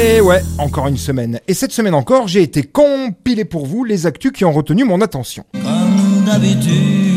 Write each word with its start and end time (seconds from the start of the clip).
Et 0.00 0.20
ouais, 0.20 0.42
encore 0.58 0.86
une 0.86 0.96
semaine. 0.96 1.40
Et 1.48 1.54
cette 1.54 1.72
semaine 1.72 1.94
encore, 1.94 2.28
j'ai 2.28 2.42
été 2.42 2.62
compilé 2.62 3.44
pour 3.44 3.66
vous 3.66 3.82
les 3.82 4.06
actus 4.06 4.30
qui 4.30 4.44
ont 4.44 4.52
retenu 4.52 4.84
mon 4.84 5.00
attention. 5.00 5.44
Comme 5.54 6.24
d'habitude. 6.24 7.07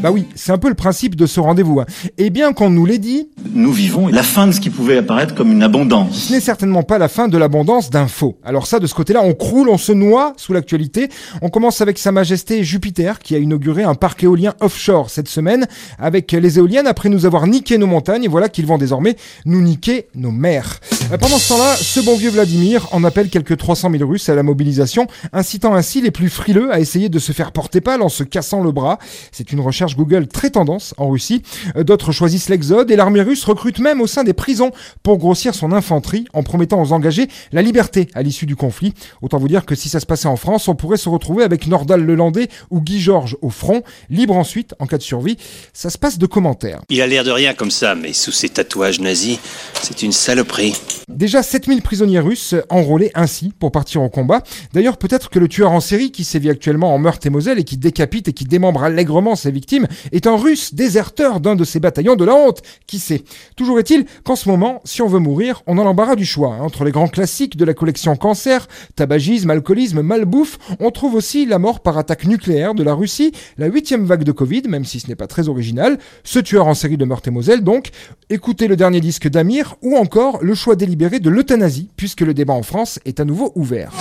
Bah 0.00 0.12
oui, 0.12 0.26
c'est 0.36 0.52
un 0.52 0.58
peu 0.58 0.68
le 0.68 0.76
principe 0.76 1.16
de 1.16 1.26
ce 1.26 1.40
rendez-vous. 1.40 1.80
hein. 1.80 1.86
Et 2.18 2.30
bien 2.30 2.52
qu'on 2.52 2.70
nous 2.70 2.86
l'ait 2.86 2.98
dit, 2.98 3.30
nous 3.52 3.72
vivons 3.72 4.06
la 4.06 4.22
fin 4.22 4.46
de 4.46 4.52
ce 4.52 4.60
qui 4.60 4.70
pouvait 4.70 4.98
apparaître 4.98 5.34
comme 5.34 5.50
une 5.50 5.62
abondance. 5.64 6.14
ce 6.28 6.32
n'est 6.32 6.40
certainement 6.40 6.84
pas 6.84 6.98
la 6.98 7.08
fin 7.08 7.26
de 7.26 7.36
l'abondance 7.36 7.90
d'infos. 7.90 8.38
Alors 8.44 8.68
ça, 8.68 8.78
de 8.78 8.86
ce 8.86 8.94
côté-là, 8.94 9.22
on 9.24 9.34
croule, 9.34 9.68
on 9.68 9.76
se 9.76 9.90
noie 9.90 10.34
sous 10.36 10.52
l'actualité. 10.52 11.08
On 11.42 11.48
commence 11.48 11.80
avec 11.80 11.98
Sa 11.98 12.12
Majesté 12.12 12.62
Jupiter 12.62 13.18
qui 13.18 13.34
a 13.34 13.38
inauguré 13.38 13.82
un 13.82 13.96
parc 13.96 14.22
éolien 14.22 14.54
offshore 14.60 15.10
cette 15.10 15.28
semaine 15.28 15.66
avec 15.98 16.30
les 16.30 16.58
éoliennes 16.58 16.86
après 16.86 17.08
nous 17.08 17.26
avoir 17.26 17.48
niqué 17.48 17.76
nos 17.76 17.88
montagnes. 17.88 18.22
Et 18.22 18.28
voilà 18.28 18.48
qu'ils 18.48 18.66
vont 18.66 18.78
désormais 18.78 19.16
nous 19.46 19.60
niquer 19.60 20.06
nos 20.14 20.30
mers. 20.30 20.78
Euh, 21.12 21.18
Pendant 21.18 21.38
ce 21.38 21.48
temps-là, 21.48 21.74
ce 21.74 21.98
bon 21.98 22.16
vieux 22.16 22.30
Vladimir 22.30 22.86
en 22.92 23.02
appelle 23.02 23.30
quelques 23.30 23.56
300 23.56 23.90
000 23.98 24.08
Russes 24.08 24.28
à 24.28 24.36
la 24.36 24.44
mobilisation, 24.44 25.08
incitant 25.32 25.74
ainsi 25.74 26.00
les 26.00 26.12
plus 26.12 26.28
frileux 26.28 26.72
à 26.72 26.78
essayer 26.78 27.08
de 27.08 27.18
se 27.18 27.32
faire 27.32 27.50
porter 27.50 27.80
pâle 27.80 28.00
en 28.02 28.08
se 28.08 28.22
cassant 28.22 28.62
le 28.62 28.70
bras. 28.70 28.98
C'est 29.32 29.50
une 29.50 29.58
recherche 29.60 29.87
Google 29.96 30.26
très 30.28 30.50
tendance 30.50 30.94
en 30.98 31.08
Russie. 31.08 31.42
Euh, 31.76 31.84
D'autres 31.84 32.12
choisissent 32.12 32.48
l'exode 32.48 32.90
et 32.90 32.96
l'armée 32.96 33.22
russe 33.22 33.44
recrute 33.44 33.78
même 33.78 34.00
au 34.00 34.06
sein 34.06 34.24
des 34.24 34.32
prisons 34.32 34.70
pour 35.02 35.18
grossir 35.18 35.54
son 35.54 35.72
infanterie 35.72 36.26
en 36.32 36.42
promettant 36.42 36.82
aux 36.82 36.92
engagés 36.92 37.28
la 37.52 37.62
liberté 37.62 38.08
à 38.14 38.22
l'issue 38.22 38.46
du 38.46 38.56
conflit. 38.56 38.94
Autant 39.22 39.38
vous 39.38 39.48
dire 39.48 39.64
que 39.66 39.74
si 39.74 39.88
ça 39.88 40.00
se 40.00 40.06
passait 40.06 40.28
en 40.28 40.36
France, 40.36 40.68
on 40.68 40.74
pourrait 40.74 40.96
se 40.96 41.08
retrouver 41.08 41.44
avec 41.44 41.66
Nordal 41.66 42.04
Lelandais 42.04 42.48
ou 42.70 42.80
Guy 42.80 43.00
Georges 43.00 43.36
au 43.42 43.50
front, 43.50 43.82
libre 44.10 44.36
ensuite 44.36 44.74
en 44.78 44.86
cas 44.86 44.98
de 44.98 45.02
survie. 45.02 45.36
Ça 45.72 45.90
se 45.90 45.98
passe 45.98 46.18
de 46.18 46.26
commentaires. 46.26 46.80
Il 46.88 47.00
a 47.00 47.06
l'air 47.06 47.24
de 47.24 47.30
rien 47.30 47.54
comme 47.54 47.70
ça, 47.70 47.94
mais 47.94 48.12
sous 48.12 48.32
ses 48.32 48.48
tatouages 48.48 49.00
nazis, 49.00 49.38
c'est 49.82 50.02
une 50.02 50.12
saloperie. 50.12 50.74
Déjà 51.08 51.42
7000 51.42 51.82
prisonniers 51.82 52.20
russes 52.20 52.54
enrôlés 52.68 53.10
ainsi 53.14 53.52
pour 53.58 53.72
partir 53.72 54.02
au 54.02 54.08
combat. 54.08 54.42
D'ailleurs, 54.72 54.98
peut-être 54.98 55.30
que 55.30 55.38
le 55.38 55.48
tueur 55.48 55.72
en 55.72 55.80
série 55.80 56.10
qui 56.10 56.24
sévit 56.24 56.50
actuellement 56.50 56.94
en 56.94 56.98
Meurthe-et-Moselle 56.98 57.58
et 57.58 57.64
qui 57.64 57.76
décapite 57.76 58.28
et 58.28 58.32
qui 58.32 58.44
démembre 58.44 58.82
allègrement 58.82 59.36
ses 59.36 59.50
victimes 59.50 59.77
est 60.12 60.26
un 60.26 60.36
russe 60.36 60.74
déserteur 60.74 61.40
d'un 61.40 61.54
de 61.54 61.64
ses 61.64 61.80
bataillons 61.80 62.16
de 62.16 62.24
la 62.24 62.34
honte. 62.34 62.62
Qui 62.86 62.98
sait? 62.98 63.22
Toujours 63.56 63.78
est-il 63.78 64.04
qu'en 64.24 64.36
ce 64.36 64.48
moment, 64.48 64.80
si 64.84 65.02
on 65.02 65.08
veut 65.08 65.18
mourir, 65.18 65.62
on 65.66 65.78
a 65.78 65.84
l'embarras 65.84 66.16
du 66.16 66.24
choix. 66.26 66.54
hein. 66.54 66.62
Entre 66.62 66.84
les 66.84 66.90
grands 66.90 67.08
classiques 67.08 67.56
de 67.56 67.64
la 67.64 67.74
collection 67.74 68.16
cancer, 68.16 68.66
tabagisme, 68.96 69.50
alcoolisme, 69.50 70.02
malbouffe, 70.02 70.58
on 70.80 70.90
trouve 70.90 71.14
aussi 71.14 71.46
la 71.46 71.58
mort 71.58 71.80
par 71.80 71.98
attaque 71.98 72.26
nucléaire 72.26 72.74
de 72.74 72.82
la 72.82 72.94
Russie, 72.94 73.32
la 73.56 73.66
huitième 73.66 74.04
vague 74.04 74.24
de 74.24 74.32
Covid, 74.32 74.62
même 74.68 74.84
si 74.84 75.00
ce 75.00 75.08
n'est 75.08 75.14
pas 75.14 75.26
très 75.26 75.48
original, 75.48 75.98
ce 76.24 76.38
tueur 76.38 76.66
en 76.66 76.74
série 76.74 76.96
de 76.96 77.04
Meurthe-et-Moselle 77.04 77.62
donc, 77.62 77.90
écoutez 78.30 78.68
le 78.68 78.76
dernier 78.76 79.00
disque 79.00 79.28
d'Amir, 79.28 79.76
ou 79.82 79.96
encore 79.96 80.38
le 80.42 80.54
choix 80.54 80.76
délibéré 80.76 81.20
de 81.20 81.30
l'euthanasie, 81.30 81.88
puisque 81.96 82.20
le 82.22 82.34
débat 82.34 82.54
en 82.54 82.62
France 82.62 82.98
est 83.04 83.20
à 83.20 83.24
nouveau 83.24 83.52
ouvert. 83.54 83.92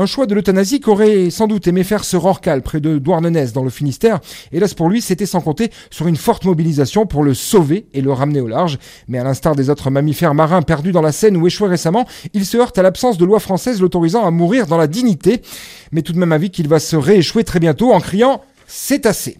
Un 0.00 0.06
choix 0.06 0.26
de 0.26 0.34
l'euthanasie 0.36 0.78
qu'aurait 0.78 1.28
sans 1.28 1.48
doute 1.48 1.66
aimé 1.66 1.82
faire 1.82 2.04
ce 2.04 2.16
Rorcal 2.16 2.62
près 2.62 2.78
de 2.78 2.98
Douarnenez 2.98 3.46
dans 3.52 3.64
le 3.64 3.68
Finistère. 3.68 4.20
Hélas 4.52 4.72
pour 4.72 4.88
lui, 4.88 5.02
c'était 5.02 5.26
sans 5.26 5.40
compter 5.40 5.72
sur 5.90 6.06
une 6.06 6.14
forte 6.14 6.44
mobilisation 6.44 7.04
pour 7.04 7.24
le 7.24 7.34
sauver 7.34 7.86
et 7.94 8.00
le 8.00 8.12
ramener 8.12 8.40
au 8.40 8.46
large. 8.46 8.78
Mais 9.08 9.18
à 9.18 9.24
l'instar 9.24 9.56
des 9.56 9.70
autres 9.70 9.90
mammifères 9.90 10.34
marins 10.34 10.62
perdus 10.62 10.92
dans 10.92 11.02
la 11.02 11.10
Seine 11.10 11.36
ou 11.36 11.48
échoués 11.48 11.66
récemment, 11.66 12.06
il 12.32 12.46
se 12.46 12.56
heurte 12.56 12.78
à 12.78 12.82
l'absence 12.82 13.18
de 13.18 13.24
loi 13.24 13.40
française 13.40 13.80
l'autorisant 13.80 14.24
à 14.24 14.30
mourir 14.30 14.68
dans 14.68 14.78
la 14.78 14.86
dignité. 14.86 15.42
Mais 15.90 16.02
tout 16.02 16.12
de 16.12 16.18
même 16.20 16.30
avis 16.30 16.50
qu'il 16.50 16.68
va 16.68 16.78
se 16.78 16.94
rééchouer 16.94 17.42
très 17.42 17.58
bientôt 17.58 17.92
en 17.92 17.98
criant 17.98 18.42
C'est 18.68 19.04
assez. 19.04 19.36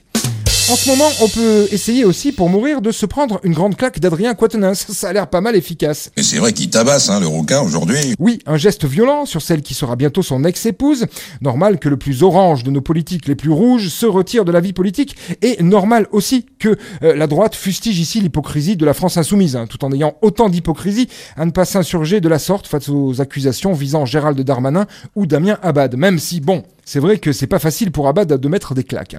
En 0.71 0.77
ce 0.77 0.91
moment, 0.91 1.09
on 1.23 1.29
peut 1.29 1.67
essayer 1.73 2.05
aussi 2.05 2.31
pour 2.31 2.51
mourir 2.51 2.83
de 2.83 2.93
se 2.93 3.07
prendre 3.07 3.41
une 3.43 3.55
grande 3.55 3.75
claque 3.75 4.01
d'Adrien 4.01 4.35
Quatennens. 4.35 4.87
Ça 4.91 5.09
a 5.09 5.13
l'air 5.15 5.27
pas 5.27 5.41
mal 5.41 5.57
efficace. 5.57 6.11
Et 6.15 6.23
c'est 6.23 6.37
vrai 6.37 6.53
qu'il 6.53 6.69
tabasse, 6.69 7.09
hein, 7.09 7.21
le 7.21 7.27
rouquin, 7.27 7.63
aujourd'hui. 7.63 8.15
Oui, 8.19 8.41
un 8.45 8.59
geste 8.59 8.85
violent 8.85 9.25
sur 9.25 9.41
celle 9.41 9.63
qui 9.63 9.73
sera 9.73 9.97
bientôt 9.97 10.23
son 10.23 10.45
ex-épouse. 10.45 11.07
Normal 11.41 11.79
que 11.79 11.89
le 11.89 11.97
plus 11.97 12.23
orange 12.23 12.65
de 12.65 12.71
nos 12.71 12.83
politiques 12.83 13.29
les 13.29 13.35
plus 13.35 13.51
rouges 13.51 13.89
se 13.89 14.05
retire 14.05 14.45
de 14.45 14.53
la 14.53 14.61
vie 14.61 14.75
politique. 14.75 15.17
Et 15.41 15.63
normal 15.63 16.07
aussi 16.13 16.45
que 16.59 16.77
euh, 17.03 17.15
la 17.17 17.27
droite 17.27 17.55
fustige 17.55 17.99
ici 17.99 18.21
l'hypocrisie 18.21 18.77
de 18.77 18.85
la 18.85 18.93
France 18.93 19.17
insoumise, 19.17 19.57
hein, 19.57 19.67
tout 19.67 19.83
en 19.87 19.93
ayant 19.93 20.17
autant 20.21 20.51
d'hypocrisie 20.51 21.09
à 21.39 21.47
ne 21.47 21.51
pas 21.51 21.65
s'insurger 21.65 22.21
de 22.21 22.29
la 22.29 22.39
sorte 22.39 22.67
face 22.67 22.91
aux 22.91 23.23
accusations 23.23 23.73
visant 23.73 24.05
Gérald 24.05 24.39
Darmanin 24.39 24.87
ou 25.17 25.25
Damien 25.25 25.59
Abad. 25.63 25.97
Même 25.97 26.19
si, 26.19 26.41
bon, 26.41 26.63
c'est 26.89 27.01
vrai 27.01 27.19
que 27.19 27.33
c'est 27.33 27.47
pas 27.47 27.59
facile 27.59 27.93
pour 27.93 28.09
Abad 28.09 28.33
de 28.33 28.49
mettre 28.49 28.75
des 28.75 28.83
claques. 28.83 29.17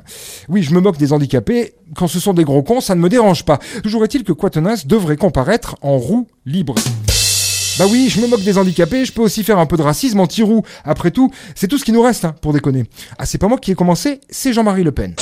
Oui, 0.48 0.64
je 0.64 0.74
me 0.74 0.80
moque 0.80 0.98
des 0.98 1.14
handicapés. 1.14 1.76
Quand 1.96 2.08
ce 2.08 2.20
sont 2.20 2.34
des 2.34 2.44
gros 2.44 2.64
cons, 2.64 2.82
ça 2.82 2.96
ne 2.96 3.00
me 3.00 3.10
dérange 3.10 3.46
pas. 3.46 3.60
Toujours 3.84 4.04
est-il 4.04 4.24
que 4.24 4.34
Quatennens 4.34 4.88
devrait 4.88 5.18
comparaître 5.18 5.76
en 5.84 6.00
roue 6.00 6.26
libre. 6.48 6.74
Bah 7.78 7.86
oui, 7.88 8.10
je 8.10 8.22
me 8.22 8.28
moque 8.28 8.42
des 8.42 8.58
handicapés, 8.58 9.06
je 9.06 9.14
peux 9.14 9.22
aussi 9.22 9.44
faire 9.44 9.60
un 9.60 9.68
peu 9.68 9.78
de 9.78 9.84
racisme 9.84 10.20
anti-roux. 10.20 10.64
Après 10.84 11.12
tout, 11.12 11.32
c'est 11.54 11.68
tout 11.68 11.78
ce 11.78 11.86
qui 11.86 11.92
nous 11.92 12.02
reste, 12.02 12.26
hein, 12.26 12.34
pour 12.42 12.54
déconner. 12.54 12.86
Ah, 13.20 13.28
c'est 13.28 13.38
pas 13.38 13.48
moi 13.48 13.60
qui 13.60 13.72
ai 13.72 13.76
commencé, 13.76 14.20
c'est 14.32 14.52
Jean-Marie 14.52 14.84
Le 14.84 14.92
Pen. 14.92 15.14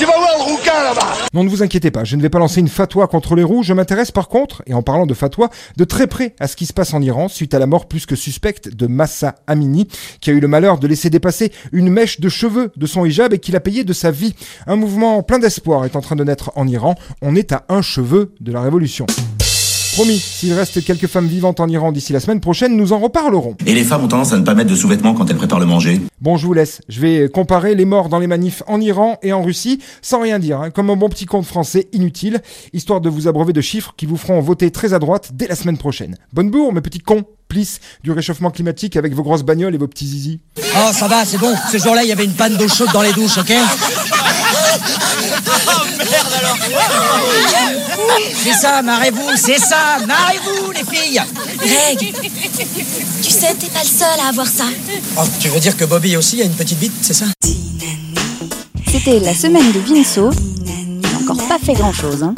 Non, 1.34 1.44
ne 1.44 1.48
vous 1.48 1.62
inquiétez 1.62 1.90
pas, 1.90 2.04
je 2.04 2.16
ne 2.16 2.22
vais 2.22 2.30
pas 2.30 2.38
lancer 2.38 2.60
une 2.60 2.68
fatwa 2.68 3.06
contre 3.06 3.34
les 3.34 3.42
roux, 3.42 3.62
je 3.62 3.72
m'intéresse 3.74 4.10
par 4.10 4.28
contre, 4.28 4.62
et 4.66 4.74
en 4.74 4.82
parlant 4.82 5.06
de 5.06 5.14
fatwa, 5.14 5.50
de 5.76 5.84
très 5.84 6.06
près 6.06 6.34
à 6.40 6.48
ce 6.48 6.56
qui 6.56 6.66
se 6.66 6.72
passe 6.72 6.94
en 6.94 7.02
Iran 7.02 7.28
suite 7.28 7.54
à 7.54 7.58
la 7.58 7.66
mort 7.66 7.86
plus 7.86 8.06
que 8.06 8.16
suspecte 8.16 8.68
de 8.68 8.86
Massa 8.86 9.36
Amini, 9.46 9.88
qui 10.20 10.30
a 10.30 10.32
eu 10.32 10.40
le 10.40 10.48
malheur 10.48 10.78
de 10.78 10.86
laisser 10.86 11.10
dépasser 11.10 11.52
une 11.72 11.90
mèche 11.90 12.20
de 12.20 12.28
cheveux 12.28 12.72
de 12.76 12.86
son 12.86 13.04
hijab 13.04 13.32
et 13.32 13.38
qui 13.38 13.52
l'a 13.52 13.60
payé 13.60 13.84
de 13.84 13.92
sa 13.92 14.10
vie. 14.10 14.34
Un 14.66 14.76
mouvement 14.76 15.22
plein 15.22 15.38
d'espoir 15.38 15.84
est 15.84 15.96
en 15.96 16.00
train 16.00 16.16
de 16.16 16.24
naître 16.24 16.50
en 16.56 16.66
Iran, 16.66 16.94
on 17.22 17.34
est 17.36 17.52
à 17.52 17.64
un 17.68 17.82
cheveu 17.82 18.34
de 18.40 18.52
la 18.52 18.62
révolution. 18.62 19.06
Promis, 19.98 20.20
s'il 20.20 20.52
reste 20.52 20.84
quelques 20.84 21.08
femmes 21.08 21.26
vivantes 21.26 21.58
en 21.58 21.66
Iran 21.66 21.90
d'ici 21.90 22.12
la 22.12 22.20
semaine 22.20 22.38
prochaine, 22.38 22.76
nous 22.76 22.92
en 22.92 23.00
reparlerons. 23.00 23.56
Et 23.66 23.74
les 23.74 23.82
femmes 23.82 24.04
ont 24.04 24.06
tendance 24.06 24.32
à 24.32 24.38
ne 24.38 24.44
pas 24.44 24.54
mettre 24.54 24.70
de 24.70 24.76
sous-vêtements 24.76 25.12
quand 25.12 25.28
elles 25.28 25.36
préparent 25.36 25.58
le 25.58 25.66
manger. 25.66 26.00
Bon, 26.20 26.36
je 26.36 26.46
vous 26.46 26.52
laisse. 26.52 26.82
Je 26.88 27.00
vais 27.00 27.28
comparer 27.28 27.74
les 27.74 27.84
morts 27.84 28.08
dans 28.08 28.20
les 28.20 28.28
manifs 28.28 28.62
en 28.68 28.80
Iran 28.80 29.18
et 29.24 29.32
en 29.32 29.42
Russie, 29.42 29.80
sans 30.00 30.20
rien 30.20 30.38
dire, 30.38 30.60
hein, 30.60 30.70
comme 30.70 30.88
un 30.90 30.94
bon 30.94 31.08
petit 31.08 31.26
conte 31.26 31.46
français 31.46 31.88
inutile, 31.92 32.42
histoire 32.72 33.00
de 33.00 33.08
vous 33.08 33.26
abreuver 33.26 33.52
de 33.52 33.60
chiffres 33.60 33.94
qui 33.96 34.06
vous 34.06 34.16
feront 34.16 34.40
voter 34.40 34.70
très 34.70 34.94
à 34.94 35.00
droite 35.00 35.30
dès 35.34 35.48
la 35.48 35.56
semaine 35.56 35.78
prochaine. 35.78 36.16
Bonne 36.32 36.52
bourre, 36.52 36.72
mes 36.72 36.80
petits 36.80 37.00
cons, 37.00 37.24
plisse 37.48 37.80
du 38.04 38.12
réchauffement 38.12 38.52
climatique 38.52 38.96
avec 38.96 39.14
vos 39.14 39.24
grosses 39.24 39.42
bagnoles 39.42 39.74
et 39.74 39.78
vos 39.78 39.88
petits 39.88 40.06
zizi. 40.06 40.38
Oh, 40.58 40.92
ça 40.92 41.08
va, 41.08 41.24
c'est 41.24 41.38
bon. 41.38 41.52
Ce 41.72 41.78
jour-là, 41.78 42.04
il 42.04 42.08
y 42.08 42.12
avait 42.12 42.24
une 42.24 42.34
panne 42.34 42.56
d'eau 42.56 42.68
chaude 42.68 42.92
dans 42.92 43.02
les 43.02 43.12
douches, 43.12 43.38
ok? 43.38 43.52
C'est 48.42 48.54
ça, 48.54 48.82
marrez-vous, 48.82 49.36
c'est 49.36 49.58
ça, 49.58 49.98
marrez-vous, 50.06 50.72
les 50.72 50.84
filles 50.84 51.20
Greg, 51.58 52.14
tu 53.22 53.30
sais, 53.30 53.54
t'es 53.58 53.68
pas 53.68 53.82
le 53.82 53.88
seul 53.88 54.20
à 54.24 54.28
avoir 54.28 54.46
ça. 54.46 54.64
Oh, 55.18 55.24
tu 55.40 55.48
veux 55.48 55.60
dire 55.60 55.76
que 55.76 55.84
Bobby 55.84 56.16
aussi 56.16 56.40
a 56.40 56.44
une 56.44 56.54
petite 56.54 56.78
bite, 56.78 56.92
c'est 57.02 57.14
ça? 57.14 57.26
C'était 58.90 59.20
la 59.20 59.34
semaine 59.34 59.70
de 59.72 59.80
Vinceau. 59.80 60.30
Il 60.64 61.00
n'a 61.00 61.18
encore 61.20 61.46
pas 61.46 61.58
fait 61.58 61.74
grand-chose. 61.74 62.22
Hein. 62.22 62.34